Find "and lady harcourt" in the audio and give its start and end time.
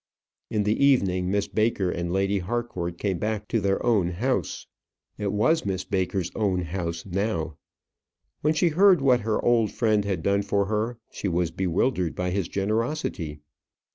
1.91-2.97